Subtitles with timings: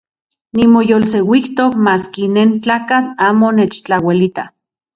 [0.59, 4.43] Nimoyolseuijtok maski nentlakatl uan nechtlauelita.